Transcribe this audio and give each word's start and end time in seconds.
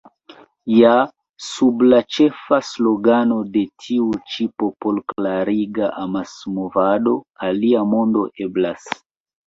Ja 0.75 0.93
sub 1.47 1.83
la 1.89 1.99
ĉefa 2.15 2.59
slogano 2.71 3.37
de 3.59 3.65
tiu 3.85 4.09
ĉi 4.33 4.49
popolkleriga 4.65 5.95
amasmovado 6.09 7.19
Alia 7.51 7.89
mondo 7.97 8.31
eblas! 8.49 8.95